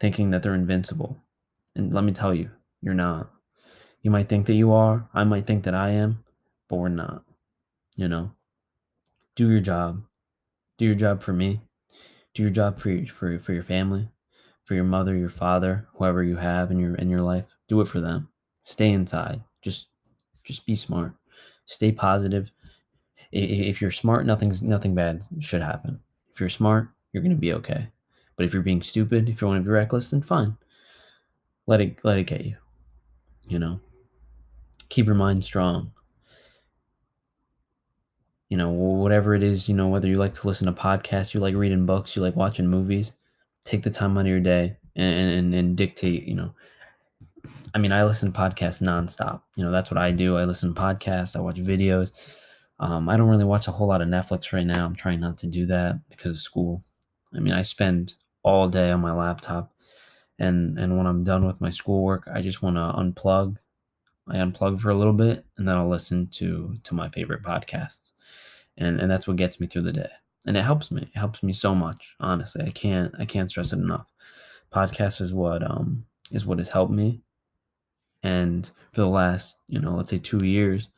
thinking 0.00 0.30
that 0.30 0.42
they're 0.42 0.54
invincible. 0.54 1.16
And 1.74 1.92
let 1.92 2.04
me 2.04 2.12
tell 2.12 2.34
you, 2.34 2.50
you're 2.82 2.94
not. 2.94 3.30
You 4.02 4.10
might 4.10 4.28
think 4.28 4.46
that 4.46 4.54
you 4.54 4.72
are. 4.72 5.08
I 5.14 5.24
might 5.24 5.46
think 5.46 5.64
that 5.64 5.74
I 5.74 5.90
am 5.90 6.23
we're 6.78 6.88
not. 6.88 7.24
You 7.96 8.08
know, 8.08 8.32
do 9.36 9.50
your 9.50 9.60
job. 9.60 10.02
Do 10.78 10.84
your 10.84 10.94
job 10.94 11.22
for 11.22 11.32
me. 11.32 11.60
Do 12.34 12.42
your 12.42 12.50
job 12.50 12.78
for 12.78 12.90
your, 12.90 13.06
for 13.06 13.38
for 13.38 13.52
your 13.52 13.62
family, 13.62 14.08
for 14.64 14.74
your 14.74 14.84
mother, 14.84 15.16
your 15.16 15.30
father, 15.30 15.86
whoever 15.94 16.22
you 16.22 16.36
have 16.36 16.70
in 16.70 16.78
your 16.78 16.96
in 16.96 17.08
your 17.08 17.22
life. 17.22 17.46
Do 17.68 17.80
it 17.80 17.88
for 17.88 18.00
them. 18.00 18.28
Stay 18.62 18.90
inside. 18.90 19.40
Just 19.62 19.86
just 20.42 20.66
be 20.66 20.74
smart. 20.74 21.12
Stay 21.66 21.92
positive. 21.92 22.50
If 23.30 23.80
you're 23.80 23.90
smart, 23.90 24.26
nothing's 24.26 24.62
nothing 24.62 24.94
bad 24.94 25.22
should 25.40 25.62
happen. 25.62 26.00
If 26.32 26.40
you're 26.40 26.48
smart, 26.48 26.88
you're 27.12 27.22
gonna 27.22 27.36
be 27.36 27.52
okay. 27.54 27.88
But 28.36 28.46
if 28.46 28.52
you're 28.52 28.62
being 28.62 28.82
stupid, 28.82 29.28
if 29.28 29.40
you 29.40 29.46
want 29.46 29.60
to 29.60 29.64
be 29.64 29.70
reckless, 29.70 30.10
then 30.10 30.22
fine. 30.22 30.56
Let 31.66 31.80
it 31.80 31.98
let 32.02 32.18
it 32.18 32.24
get 32.24 32.44
you. 32.44 32.56
You 33.46 33.60
know. 33.60 33.80
Keep 34.88 35.06
your 35.06 35.14
mind 35.14 35.42
strong 35.42 35.92
you 38.54 38.58
know, 38.58 38.70
whatever 38.70 39.34
it 39.34 39.42
is, 39.42 39.68
you 39.68 39.74
know, 39.74 39.88
whether 39.88 40.06
you 40.06 40.14
like 40.14 40.32
to 40.32 40.46
listen 40.46 40.68
to 40.68 40.72
podcasts, 40.72 41.34
you 41.34 41.40
like 41.40 41.56
reading 41.56 41.86
books, 41.86 42.14
you 42.14 42.22
like 42.22 42.36
watching 42.36 42.68
movies, 42.68 43.10
take 43.64 43.82
the 43.82 43.90
time 43.90 44.16
out 44.16 44.20
of 44.20 44.26
your 44.28 44.38
day 44.38 44.76
and, 44.94 45.30
and, 45.32 45.54
and 45.56 45.76
dictate, 45.76 46.22
you 46.22 46.36
know. 46.36 46.54
I 47.74 47.78
mean, 47.78 47.90
I 47.90 48.04
listen 48.04 48.30
to 48.30 48.38
podcasts 48.38 48.80
nonstop. 48.80 49.40
You 49.56 49.64
know, 49.64 49.72
that's 49.72 49.90
what 49.90 49.98
I 49.98 50.12
do. 50.12 50.36
I 50.36 50.44
listen 50.44 50.72
to 50.72 50.80
podcasts, 50.80 51.34
I 51.34 51.40
watch 51.40 51.56
videos. 51.56 52.12
Um, 52.78 53.08
I 53.08 53.16
don't 53.16 53.28
really 53.28 53.42
watch 53.42 53.66
a 53.66 53.72
whole 53.72 53.88
lot 53.88 54.00
of 54.00 54.06
Netflix 54.06 54.52
right 54.52 54.64
now. 54.64 54.86
I'm 54.86 54.94
trying 54.94 55.18
not 55.18 55.36
to 55.38 55.48
do 55.48 55.66
that 55.66 56.08
because 56.08 56.30
of 56.30 56.38
school. 56.38 56.84
I 57.34 57.40
mean, 57.40 57.54
I 57.54 57.62
spend 57.62 58.14
all 58.44 58.68
day 58.68 58.92
on 58.92 59.00
my 59.00 59.12
laptop, 59.12 59.72
and 60.38 60.78
and 60.78 60.96
when 60.96 61.08
I'm 61.08 61.24
done 61.24 61.44
with 61.44 61.60
my 61.60 61.70
schoolwork, 61.70 62.28
I 62.32 62.40
just 62.40 62.62
want 62.62 62.76
to 62.76 62.82
unplug. 62.82 63.56
I 64.28 64.36
unplug 64.36 64.80
for 64.80 64.90
a 64.90 64.96
little 64.96 65.12
bit, 65.12 65.44
and 65.56 65.68
then 65.68 65.76
I'll 65.76 65.88
listen 65.88 66.26
to 66.28 66.76
to 66.84 66.94
my 66.94 67.08
favorite 67.08 67.42
podcasts. 67.42 68.12
And 68.78 69.00
and 69.00 69.10
that's 69.10 69.28
what 69.28 69.36
gets 69.36 69.60
me 69.60 69.66
through 69.66 69.82
the 69.82 69.92
day. 69.92 70.10
And 70.46 70.56
it 70.56 70.62
helps 70.62 70.90
me 70.90 71.02
it 71.02 71.16
helps 71.16 71.42
me 71.42 71.52
so 71.52 71.74
much 71.74 72.14
honestly. 72.20 72.64
I 72.64 72.70
can't 72.70 73.14
i 73.18 73.24
can't 73.24 73.50
stress 73.50 73.72
it 73.72 73.78
enough. 73.78 74.06
Podcast 74.72 75.20
is 75.20 75.32
what 75.32 75.68
um 75.68 76.04
is 76.30 76.46
what 76.46 76.58
has 76.58 76.70
helped 76.70 76.92
me. 76.92 77.20
And 78.22 78.70
for 78.92 79.02
the 79.02 79.08
last 79.08 79.56
you 79.68 79.80
know 79.80 79.94
let's 79.94 80.10
say 80.10 80.18
two 80.18 80.44
years 80.44 80.88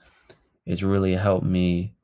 it's 0.65 0.83
really 0.83 1.15
helped 1.15 1.47
me 1.47 1.95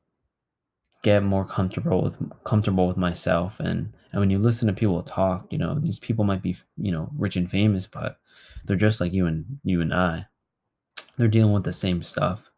get 1.01 1.23
more 1.23 1.45
comfortable 1.45 2.01
with 2.01 2.17
comfortable 2.43 2.87
with 2.87 2.97
myself. 2.97 3.59
And 3.59 3.93
and 4.13 4.19
when 4.19 4.29
you 4.29 4.39
listen 4.39 4.67
to 4.67 4.73
people 4.73 5.01
talk 5.03 5.47
you 5.51 5.57
know 5.57 5.77
these 5.79 5.99
people 5.99 6.23
might 6.23 6.41
be 6.41 6.55
you 6.77 6.91
know 6.91 7.09
rich 7.17 7.35
and 7.35 7.49
famous 7.49 7.87
but 7.87 8.19
they're 8.65 8.77
just 8.77 9.01
like 9.01 9.11
you 9.11 9.25
and 9.25 9.59
you 9.63 9.81
and 9.81 9.93
i 9.93 10.25
they're 11.17 11.27
dealing 11.27 11.53
with 11.53 11.63
the 11.63 11.73
same 11.73 12.03
stuff 12.03 12.49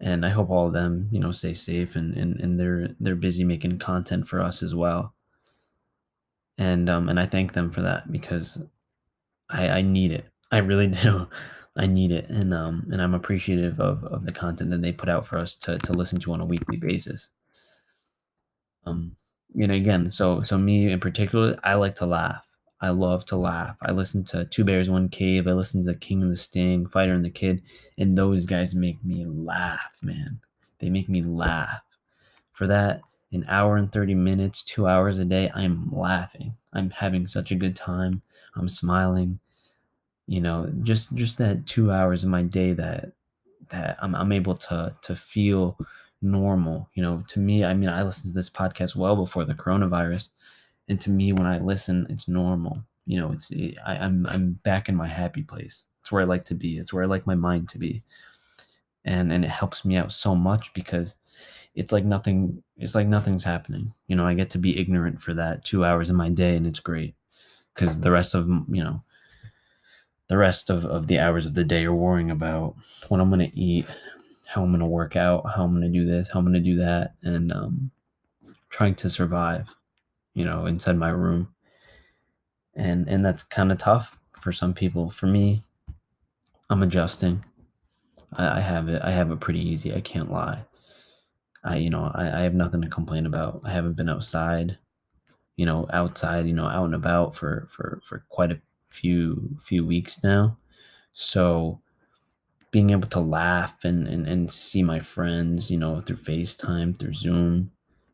and 0.00 0.24
I 0.24 0.30
hope 0.30 0.50
all 0.50 0.66
of 0.66 0.72
them, 0.72 1.08
you 1.12 1.20
know, 1.20 1.30
stay 1.32 1.54
safe 1.54 1.94
and 1.96 2.16
and, 2.16 2.40
and 2.40 2.58
they're 2.58 2.88
they're 3.00 3.16
busy 3.16 3.44
making 3.44 3.78
content 3.78 4.26
for 4.26 4.40
us 4.40 4.62
as 4.62 4.74
well. 4.74 5.12
And 6.58 6.88
um 6.88 7.08
and 7.08 7.20
I 7.20 7.26
thank 7.26 7.52
them 7.52 7.70
for 7.70 7.82
that 7.82 8.10
because 8.10 8.58
I 9.50 9.68
I 9.68 9.82
need 9.82 10.12
it. 10.12 10.26
I 10.50 10.58
really 10.58 10.88
do. 11.02 11.28
I 11.76 11.86
need 11.86 12.10
it 12.12 12.28
and 12.30 12.52
um 12.54 12.88
and 12.90 13.00
I'm 13.02 13.14
appreciative 13.14 13.80
of 13.80 14.04
of 14.04 14.24
the 14.26 14.32
content 14.32 14.70
that 14.70 14.82
they 14.82 14.92
put 14.92 15.08
out 15.08 15.26
for 15.26 15.38
us 15.38 15.54
to 15.56 15.78
to 15.78 15.92
listen 15.92 16.18
to 16.20 16.32
on 16.32 16.40
a 16.40 16.46
weekly 16.46 16.76
basis. 16.78 17.28
Um 18.86 19.16
you 19.54 19.66
know 19.66 19.74
again, 19.74 20.10
so 20.10 20.42
so 20.44 20.56
me 20.58 20.90
in 20.92 21.00
particular, 21.00 21.58
I 21.64 21.74
like 21.74 21.96
to 21.96 22.06
laugh. 22.06 22.44
I 22.80 22.90
love 22.90 23.26
to 23.26 23.36
laugh. 23.36 23.76
I 23.82 23.92
listen 23.92 24.24
to 24.26 24.46
Two 24.46 24.64
Bears 24.64 24.88
One 24.88 25.08
Cave. 25.08 25.46
I 25.46 25.52
listen 25.52 25.84
to 25.84 25.94
King 25.94 26.22
and 26.22 26.32
the 26.32 26.36
Sting, 26.36 26.86
Fighter 26.86 27.12
and 27.12 27.24
the 27.24 27.30
Kid, 27.30 27.62
and 27.98 28.16
those 28.16 28.46
guys 28.46 28.74
make 28.74 29.04
me 29.04 29.26
laugh, 29.26 29.98
man. 30.00 30.40
They 30.78 30.88
make 30.88 31.08
me 31.08 31.22
laugh. 31.22 31.82
For 32.52 32.66
that, 32.66 33.02
an 33.32 33.44
hour 33.48 33.76
and 33.76 33.92
30 33.92 34.14
minutes, 34.14 34.64
two 34.64 34.86
hours 34.86 35.18
a 35.18 35.24
day, 35.24 35.50
I'm 35.54 35.90
laughing. 35.92 36.54
I'm 36.72 36.90
having 36.90 37.26
such 37.28 37.52
a 37.52 37.56
good 37.56 37.76
time. 37.76 38.22
I'm 38.56 38.68
smiling. 38.68 39.38
You 40.26 40.40
know, 40.40 40.72
just 40.82 41.14
just 41.14 41.38
that 41.38 41.66
two 41.66 41.90
hours 41.90 42.24
of 42.24 42.30
my 42.30 42.42
day 42.42 42.72
that 42.72 43.12
that 43.70 43.98
I'm, 44.00 44.14
I'm 44.14 44.32
able 44.32 44.56
to 44.56 44.94
to 45.02 45.16
feel 45.16 45.76
normal. 46.22 46.88
You 46.94 47.02
know, 47.02 47.24
to 47.28 47.40
me, 47.40 47.64
I 47.64 47.74
mean, 47.74 47.88
I 47.88 48.02
listened 48.02 48.32
to 48.32 48.38
this 48.38 48.50
podcast 48.50 48.96
well 48.96 49.16
before 49.16 49.44
the 49.44 49.54
coronavirus 49.54 50.28
and 50.90 51.00
to 51.02 51.10
me, 51.10 51.32
when 51.32 51.46
I 51.46 51.58
listen, 51.60 52.06
it's 52.10 52.26
normal. 52.28 52.82
you 53.06 53.18
know, 53.20 53.30
it's 53.32 53.50
I, 53.86 53.96
I'm 53.96 54.26
I'm 54.26 54.54
back 54.64 54.88
in 54.88 54.96
my 54.96 55.06
happy 55.06 55.42
place. 55.42 55.84
It's 56.00 56.10
where 56.10 56.22
I 56.22 56.26
like 56.26 56.44
to 56.46 56.54
be. 56.54 56.78
It's 56.78 56.92
where 56.92 57.04
I 57.04 57.06
like 57.06 57.26
my 57.28 57.36
mind 57.36 57.68
to 57.70 57.78
be. 57.78 58.02
And 59.04 59.32
and 59.32 59.44
it 59.44 59.50
helps 59.50 59.84
me 59.84 59.96
out 59.96 60.12
so 60.12 60.34
much 60.34 60.74
because 60.74 61.14
it's 61.76 61.92
like 61.92 62.04
nothing 62.04 62.62
it's 62.76 62.96
like 62.96 63.06
nothing's 63.06 63.44
happening. 63.44 63.94
You 64.08 64.16
know, 64.16 64.26
I 64.26 64.34
get 64.34 64.50
to 64.50 64.58
be 64.58 64.78
ignorant 64.80 65.22
for 65.22 65.32
that 65.34 65.64
2 65.64 65.84
hours 65.84 66.10
of 66.10 66.16
my 66.16 66.28
day 66.28 66.56
and 66.56 66.66
it's 66.66 66.80
great. 66.80 67.14
Cuz 67.74 68.00
the 68.00 68.10
rest 68.10 68.34
of, 68.34 68.48
you 68.48 68.82
know, 68.82 69.04
the 70.26 70.38
rest 70.38 70.70
of, 70.70 70.84
of 70.84 71.06
the 71.06 71.20
hours 71.20 71.46
of 71.46 71.54
the 71.54 71.64
day 71.64 71.84
are 71.84 71.94
worrying 71.94 72.30
about 72.32 72.74
what 73.08 73.20
I'm 73.20 73.30
going 73.30 73.48
to 73.50 73.58
eat, 73.58 73.86
how 74.48 74.62
I'm 74.62 74.70
going 74.70 74.80
to 74.80 74.86
work 74.86 75.14
out, 75.16 75.48
how 75.54 75.64
I'm 75.64 75.70
going 75.70 75.92
to 75.92 75.98
do 75.98 76.04
this, 76.04 76.28
how 76.30 76.40
I'm 76.40 76.44
going 76.44 76.54
to 76.54 76.60
do 76.60 76.76
that 76.78 77.14
and 77.22 77.52
um 77.52 77.90
trying 78.70 78.94
to 78.96 79.10
survive, 79.10 79.74
you 80.34 80.44
know, 80.44 80.66
inside 80.66 80.96
my 80.96 81.10
room 81.10 81.48
and 82.74 83.08
and 83.08 83.24
that's 83.24 83.42
kind 83.42 83.72
of 83.72 83.78
tough 83.78 84.18
for 84.40 84.52
some 84.52 84.74
people. 84.74 85.10
For 85.10 85.26
me, 85.26 85.62
I'm 86.68 86.82
adjusting. 86.82 87.44
I, 88.32 88.58
I, 88.58 88.60
have 88.60 88.88
it. 88.88 89.00
I 89.02 89.10
have 89.10 89.30
it 89.30 89.40
pretty 89.40 89.60
easy. 89.60 89.94
I 89.94 90.00
can't 90.00 90.30
lie. 90.30 90.64
I 91.64 91.76
you 91.76 91.90
know 91.90 92.10
I, 92.14 92.26
I 92.26 92.40
have 92.40 92.54
nothing 92.54 92.82
to 92.82 92.88
complain 92.88 93.26
about. 93.26 93.60
I 93.64 93.70
haven't 93.70 93.96
been 93.96 94.08
outside, 94.08 94.78
you 95.56 95.66
know, 95.66 95.86
outside, 95.92 96.46
you 96.46 96.54
know, 96.54 96.66
out 96.66 96.86
and 96.86 96.94
about 96.94 97.36
for 97.36 97.68
for 97.70 98.00
for 98.06 98.24
quite 98.28 98.52
a 98.52 98.60
few 98.88 99.56
few 99.62 99.84
weeks 99.84 100.22
now. 100.22 100.56
So 101.12 101.80
being 102.70 102.90
able 102.90 103.08
to 103.08 103.18
laugh 103.18 103.84
and, 103.84 104.06
and, 104.06 104.28
and 104.28 104.48
see 104.48 104.80
my 104.80 105.00
friends, 105.00 105.72
you 105.72 105.76
know, 105.76 106.00
through 106.00 106.16
FaceTime, 106.16 106.96
through 106.96 107.12
Zoom, 107.14 107.68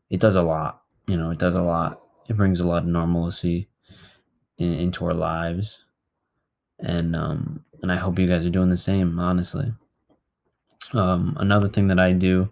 it 0.09 0.19
does 0.19 0.35
a 0.35 0.41
lot. 0.41 0.81
You 1.05 1.15
know, 1.15 1.29
it 1.29 1.37
does 1.37 1.53
a 1.53 1.61
lot. 1.61 2.06
It 2.27 2.35
brings 2.35 2.59
a 2.59 2.67
lot 2.67 2.83
of 2.83 2.89
normalcy 2.89 3.67
in, 4.57 4.73
into 4.73 5.05
our 5.05 5.13
lives. 5.13 5.79
And 6.79 7.15
um 7.15 7.63
and 7.81 7.91
i 7.91 7.95
hope 7.95 8.19
you 8.19 8.27
guys 8.27 8.45
are 8.45 8.51
doing 8.51 8.69
the 8.69 8.77
same 8.77 9.19
honestly. 9.19 9.73
Um 10.93 11.35
another 11.39 11.69
thing 11.69 11.87
that 11.87 11.99
i 11.99 12.11
do 12.11 12.49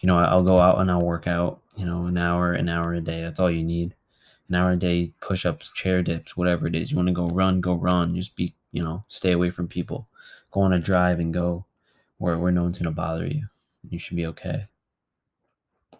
you 0.00 0.06
know 0.06 0.18
i'll 0.18 0.42
go 0.42 0.60
out 0.60 0.80
and 0.80 0.90
i'll 0.90 1.00
work 1.02 1.26
out 1.26 1.60
you 1.76 1.84
know 1.84 2.06
an 2.06 2.18
hour 2.18 2.52
an 2.52 2.68
hour 2.68 2.94
a 2.94 3.00
day. 3.00 3.22
That's 3.22 3.40
all 3.40 3.50
you 3.50 3.64
need. 3.64 3.94
An 4.48 4.54
hour 4.54 4.72
a 4.72 4.76
day 4.76 5.12
push-ups 5.20 5.70
chair 5.72 6.02
dips 6.02 6.36
whatever 6.36 6.66
it 6.66 6.74
is. 6.74 6.90
You 6.90 6.96
want 6.96 7.08
to 7.08 7.14
go 7.14 7.28
run 7.28 7.60
go 7.60 7.74
run. 7.74 8.16
Just 8.16 8.34
be 8.34 8.54
you 8.72 8.82
know 8.82 9.04
stay 9.08 9.32
away 9.32 9.50
from 9.50 9.68
people. 9.68 10.08
Go 10.50 10.62
on 10.62 10.72
a 10.72 10.80
drive 10.80 11.20
and 11.20 11.32
go 11.32 11.66
where, 12.16 12.38
where 12.38 12.50
no 12.50 12.62
one's 12.62 12.78
going 12.78 12.86
to 12.86 12.90
bother 12.90 13.26
you. 13.26 13.46
You 13.88 13.98
should 13.98 14.16
be 14.16 14.26
okay. 14.26 14.66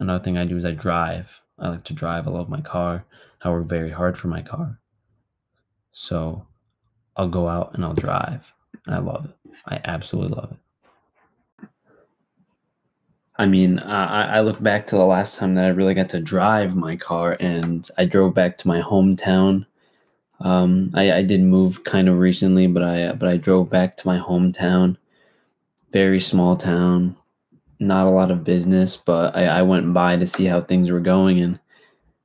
Another 0.00 0.22
thing 0.22 0.36
i 0.38 0.44
do 0.44 0.56
is 0.56 0.64
i 0.64 0.72
drive 0.72 1.28
i 1.58 1.68
like 1.68 1.84
to 1.84 1.92
drive 1.92 2.26
i 2.26 2.30
love 2.30 2.48
my 2.48 2.60
car 2.60 3.04
i 3.42 3.50
work 3.50 3.66
very 3.66 3.90
hard 3.90 4.16
for 4.16 4.28
my 4.28 4.42
car 4.42 4.78
so 5.92 6.46
I'll 7.18 7.28
go 7.28 7.48
out 7.48 7.74
and 7.74 7.84
I'll 7.84 7.92
drive. 7.92 8.52
And 8.86 8.94
I 8.94 8.98
love 8.98 9.24
it. 9.24 9.52
I 9.66 9.80
absolutely 9.84 10.36
love 10.36 10.52
it. 10.52 11.68
I 13.36 13.46
mean, 13.46 13.80
I, 13.80 14.36
I 14.36 14.40
look 14.40 14.62
back 14.62 14.86
to 14.86 14.96
the 14.96 15.04
last 15.04 15.36
time 15.36 15.54
that 15.54 15.64
I 15.64 15.68
really 15.68 15.94
got 15.94 16.08
to 16.10 16.20
drive 16.20 16.74
my 16.74 16.96
car, 16.96 17.36
and 17.38 17.88
I 17.96 18.04
drove 18.04 18.34
back 18.34 18.56
to 18.58 18.68
my 18.68 18.80
hometown. 18.80 19.66
Um, 20.40 20.90
I, 20.94 21.12
I 21.12 21.22
did 21.22 21.42
move 21.42 21.84
kind 21.84 22.08
of 22.08 22.18
recently, 22.18 22.66
but 22.66 22.82
I 22.82 23.12
but 23.12 23.28
I 23.28 23.36
drove 23.36 23.70
back 23.70 23.96
to 23.98 24.06
my 24.08 24.18
hometown. 24.18 24.96
Very 25.92 26.20
small 26.20 26.56
town, 26.56 27.16
not 27.80 28.06
a 28.06 28.10
lot 28.10 28.30
of 28.30 28.44
business, 28.44 28.96
but 28.96 29.36
I, 29.36 29.44
I 29.46 29.62
went 29.62 29.92
by 29.92 30.16
to 30.16 30.26
see 30.26 30.44
how 30.46 30.60
things 30.60 30.90
were 30.90 31.00
going, 31.00 31.40
and 31.40 31.60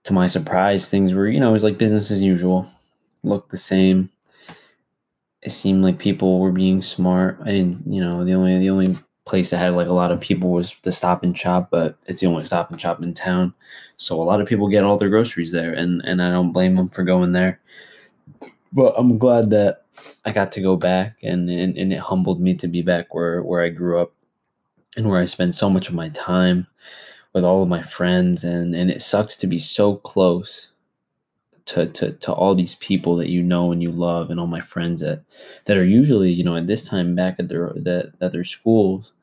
to 0.04 0.14
my 0.14 0.28
surprise, 0.28 0.90
things 0.90 1.14
were 1.14 1.28
you 1.28 1.40
know 1.40 1.50
it 1.50 1.54
was 1.54 1.64
like 1.64 1.78
business 1.78 2.12
as 2.12 2.22
usual 2.22 2.68
looked 3.24 3.52
the 3.52 3.58
same. 3.58 4.10
It 5.42 5.52
seemed 5.52 5.84
like 5.84 5.98
people 5.98 6.40
were 6.40 6.52
being 6.52 6.82
smart. 6.82 7.40
I 7.44 7.52
didn't, 7.52 7.92
you 7.92 8.02
know, 8.02 8.24
the 8.24 8.34
only 8.34 8.60
the 8.60 8.70
only 8.70 8.98
place 9.26 9.50
that 9.50 9.58
had 9.58 9.74
like 9.74 9.88
a 9.88 9.94
lot 9.94 10.12
of 10.12 10.20
people 10.20 10.52
was 10.52 10.76
the 10.84 10.92
Stop 10.92 11.24
and 11.24 11.38
Shop, 11.38 11.70
but 11.72 11.98
it's 12.06 12.20
the 12.20 12.28
only 12.28 12.44
Stop 12.44 12.72
and 12.72 12.80
Shop 12.80 13.02
in 13.02 13.14
town. 13.14 13.54
So 13.98 14.22
a 14.22 14.24
lot 14.24 14.42
of 14.42 14.48
people 14.48 14.68
get 14.70 14.84
all 14.84 14.98
their 14.98 15.10
groceries 15.10 15.52
there, 15.52 15.74
and 15.74 16.02
and 16.06 16.22
I 16.22 16.32
don't 16.32 16.54
blame 16.54 16.76
them 16.76 16.90
for 16.90 17.04
going 17.04 17.34
there. 17.34 17.60
But 18.72 18.94
I'm 18.98 19.18
glad 19.18 19.50
that 19.52 19.86
I 20.26 20.32
got 20.32 20.52
to 20.54 20.62
go 20.62 20.78
back, 20.78 21.16
and 21.24 21.50
and, 21.50 21.78
and 21.78 21.92
it 21.92 22.00
humbled 22.00 22.40
me 22.40 22.56
to 22.56 22.68
be 22.68 22.82
back 22.82 23.14
where 23.14 23.44
where 23.44 23.64
I 23.64 23.70
grew 23.70 24.02
up, 24.02 24.14
and 24.96 25.10
where 25.10 25.20
I 25.20 25.26
spend 25.26 25.56
so 25.56 25.70
much 25.70 25.88
of 25.88 25.96
my 25.96 26.10
time 26.10 26.68
with 27.34 27.44
all 27.44 27.64
of 27.64 27.70
my 27.70 27.82
friends, 27.82 28.44
and 28.44 28.76
and 28.76 28.92
it 28.92 29.02
sucks 29.02 29.36
to 29.38 29.48
be 29.48 29.60
so 29.60 29.96
close 29.98 30.70
to, 31.66 31.88
to, 31.88 32.12
to 32.12 32.34
all 32.34 32.56
these 32.56 32.76
people 32.76 33.16
that 33.18 33.30
you 33.30 33.42
know 33.42 33.72
and 33.72 33.82
you 33.82 33.92
love 33.92 34.30
and 34.30 34.40
all 34.40 34.48
my 34.48 34.62
friends 34.62 35.02
that 35.02 35.24
that 35.66 35.78
are 35.78 35.86
usually 35.86 36.32
you 36.32 36.44
know 36.44 36.58
at 36.58 36.68
this 36.68 36.86
time 36.86 37.16
back 37.16 37.36
at 37.40 37.50
their 37.50 37.72
that 37.76 38.14
at 38.22 38.32
their 38.32 38.44
schools 38.44 39.14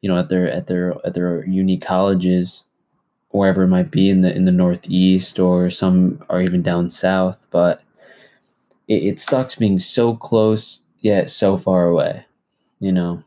you 0.00 0.08
know 0.08 0.16
at 0.16 0.28
their 0.28 0.50
at 0.50 0.66
their 0.68 0.94
at 1.04 1.14
their 1.14 1.44
uni 1.46 1.78
colleges 1.78 2.64
wherever 3.30 3.62
it 3.62 3.68
might 3.68 3.90
be 3.90 4.10
in 4.10 4.20
the 4.20 4.34
in 4.34 4.44
the 4.44 4.52
northeast 4.52 5.38
or 5.38 5.70
some 5.70 6.22
are 6.28 6.40
even 6.40 6.62
down 6.62 6.88
south 6.88 7.46
but 7.50 7.82
it, 8.86 9.02
it 9.02 9.20
sucks 9.20 9.56
being 9.56 9.78
so 9.78 10.14
close 10.14 10.84
yet 11.00 11.30
so 11.30 11.56
far 11.56 11.88
away 11.88 12.24
you 12.78 12.92
know 12.92 13.22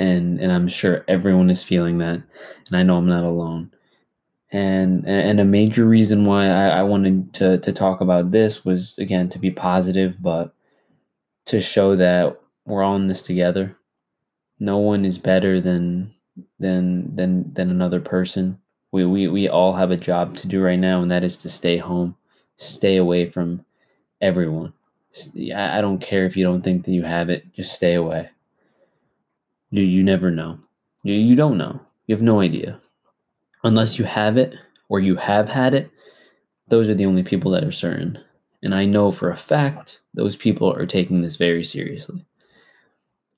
and 0.00 0.40
and 0.40 0.52
i'm 0.52 0.68
sure 0.68 1.04
everyone 1.08 1.50
is 1.50 1.62
feeling 1.64 1.98
that 1.98 2.16
and 2.68 2.76
i 2.76 2.82
know 2.82 2.98
i'm 2.98 3.08
not 3.08 3.24
alone 3.24 3.70
and 4.52 5.06
and 5.06 5.40
a 5.40 5.44
major 5.44 5.86
reason 5.86 6.24
why 6.24 6.46
I, 6.46 6.80
I 6.80 6.82
wanted 6.82 7.32
to 7.34 7.58
to 7.58 7.72
talk 7.72 8.00
about 8.00 8.30
this 8.32 8.64
was 8.64 8.98
again 8.98 9.28
to 9.30 9.38
be 9.38 9.50
positive, 9.50 10.16
but 10.20 10.54
to 11.46 11.60
show 11.60 11.96
that 11.96 12.40
we're 12.66 12.82
all 12.82 12.96
in 12.96 13.06
this 13.08 13.22
together. 13.22 13.76
No 14.60 14.78
one 14.78 15.04
is 15.04 15.18
better 15.18 15.60
than 15.60 16.14
than 16.58 17.14
than 17.16 17.52
than 17.54 17.70
another 17.70 18.00
person. 18.00 18.58
We 18.92 19.04
we 19.06 19.28
we 19.28 19.48
all 19.48 19.74
have 19.74 19.90
a 19.92 19.96
job 19.96 20.36
to 20.38 20.48
do 20.48 20.62
right 20.62 20.78
now, 20.78 21.02
and 21.02 21.10
that 21.12 21.24
is 21.24 21.38
to 21.38 21.50
stay 21.50 21.78
home, 21.78 22.16
stay 22.56 22.96
away 22.96 23.26
from 23.26 23.64
everyone. 24.20 24.72
I 25.54 25.80
don't 25.80 26.00
care 26.00 26.26
if 26.26 26.36
you 26.36 26.44
don't 26.44 26.62
think 26.62 26.84
that 26.84 26.92
you 26.92 27.02
have 27.04 27.30
it. 27.30 27.52
Just 27.54 27.74
stay 27.74 27.94
away. 27.94 28.30
You 29.70 29.82
you 29.82 30.02
never 30.02 30.30
know. 30.30 30.58
You 31.02 31.14
you 31.14 31.34
don't 31.36 31.58
know. 31.58 31.80
You 32.06 32.14
have 32.14 32.22
no 32.22 32.40
idea 32.40 32.80
unless 33.62 33.98
you 33.98 34.04
have 34.04 34.36
it 34.36 34.54
or 34.88 35.00
you 35.00 35.16
have 35.16 35.48
had 35.48 35.74
it, 35.74 35.90
those 36.68 36.88
are 36.88 36.94
the 36.94 37.06
only 37.06 37.22
people 37.22 37.50
that 37.52 37.64
are 37.64 37.72
certain. 37.72 38.18
And 38.62 38.74
I 38.74 38.84
know 38.84 39.10
for 39.10 39.30
a 39.30 39.36
fact 39.36 40.00
those 40.14 40.36
people 40.36 40.72
are 40.72 40.86
taking 40.86 41.20
this 41.20 41.36
very 41.36 41.64
seriously. 41.64 42.24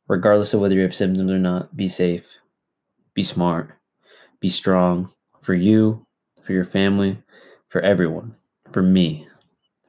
Regardless 0.09 0.53
of 0.53 0.61
whether 0.61 0.75
you 0.75 0.83
have 0.83 0.95
symptoms 0.95 1.31
or 1.31 1.39
not, 1.39 1.77
be 1.77 1.89
safe, 1.89 2.27
be 3.15 3.23
smart, 3.23 3.71
be 4.41 4.49
strong 4.49 5.12
for 5.41 5.55
you, 5.55 6.07
for 6.43 6.53
your 6.53 6.65
family, 6.65 7.23
for 7.69 7.81
everyone, 7.81 8.35
for 8.73 8.83
me, 8.83 9.27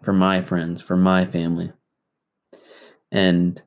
for 0.02 0.14
my 0.14 0.42
friends, 0.42 0.82
for 0.82 0.96
my 0.96 1.26
family. 1.26 1.72
And 3.12 3.62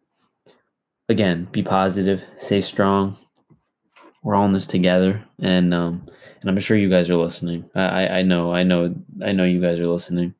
again, 1.08 1.48
be 1.52 1.62
positive, 1.62 2.22
stay 2.38 2.60
strong. 2.60 3.16
We're 4.22 4.34
all 4.34 4.46
in 4.46 4.50
this 4.52 4.66
together. 4.66 5.22
And 5.40 5.72
um, 5.72 6.08
and 6.40 6.50
I'm 6.50 6.58
sure 6.58 6.76
you 6.76 6.90
guys 6.90 7.08
are 7.10 7.16
listening. 7.16 7.68
I, 7.74 8.08
I 8.08 8.22
know, 8.22 8.52
I 8.52 8.62
know, 8.62 8.94
I 9.24 9.32
know 9.32 9.44
you 9.44 9.60
guys 9.60 9.78
are 9.80 9.86
listening, 9.86 10.34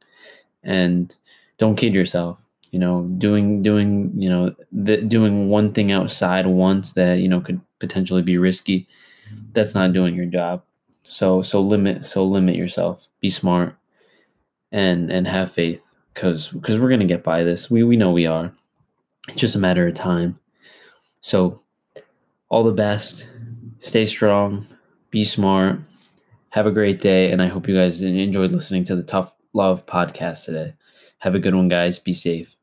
and 0.62 1.14
don't 1.58 1.76
kid 1.76 1.94
yourself. 1.94 2.38
You 2.70 2.80
know, 2.80 3.02
doing 3.18 3.62
doing 3.62 4.12
you 4.16 4.28
know 4.28 4.54
the, 4.72 4.98
doing 4.98 5.48
one 5.48 5.72
thing 5.72 5.92
outside 5.92 6.46
once 6.46 6.92
that 6.94 7.20
you 7.20 7.28
know 7.28 7.40
could 7.40 7.60
potentially 7.78 8.22
be 8.22 8.38
risky. 8.38 8.88
That's 9.52 9.74
not 9.74 9.92
doing 9.92 10.14
your 10.14 10.26
job. 10.26 10.62
So 11.04 11.42
so 11.42 11.60
limit 11.60 12.04
so 12.04 12.24
limit 12.24 12.56
yourself. 12.56 13.06
Be 13.20 13.30
smart, 13.30 13.76
and 14.72 15.10
and 15.10 15.26
have 15.26 15.52
faith 15.52 15.82
because 16.12 16.48
because 16.48 16.80
we're 16.80 16.90
gonna 16.90 17.06
get 17.06 17.24
by 17.24 17.44
this. 17.44 17.70
We 17.70 17.82
we 17.84 17.96
know 17.96 18.10
we 18.10 18.26
are. 18.26 18.52
It's 19.28 19.38
just 19.38 19.56
a 19.56 19.60
matter 19.60 19.86
of 19.86 19.94
time. 19.94 20.38
So 21.26 21.64
all 22.50 22.64
the 22.64 22.72
best. 22.72 23.28
Stay 23.80 24.06
strong 24.06 24.66
be 25.12 25.24
smart. 25.24 25.80
Have 26.50 26.66
a 26.66 26.72
great 26.72 27.00
day. 27.02 27.32
And 27.32 27.42
I 27.42 27.48
hope 27.48 27.68
you 27.68 27.76
guys 27.76 28.02
enjoyed 28.02 28.52
listening 28.52 28.84
to 28.86 28.96
the 28.96 29.04
Tough 29.04 29.34
Love 29.54 29.86
podcast 29.86 30.46
today. 30.46 30.74
Have 31.20 31.36
a 31.36 31.40
good 31.40 31.54
one, 31.54 31.68
guys. 31.68 32.00
Be 32.00 32.14
safe. 32.14 32.55